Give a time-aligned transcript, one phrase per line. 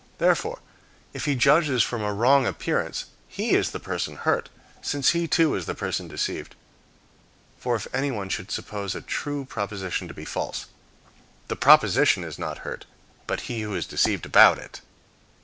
[0.17, 0.57] Therefore,
[1.13, 4.49] if he judges from a wrong appearance, he is the person hurt,
[4.81, 6.55] since he too is the person deceived.
[7.59, 10.65] For if anyone should suppose a true proposition to be false,
[11.49, 12.85] the proposition is not hurt,
[13.27, 14.81] but he who is deceived about it.